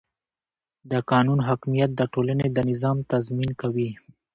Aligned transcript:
د 0.91 0.93
قانون 1.11 1.39
حاکمیت 1.47 1.91
د 1.95 2.01
ټولنې 2.13 2.47
د 2.51 2.57
نظم 2.69 2.97
تضمین 3.11 3.51
کوي 3.61 3.89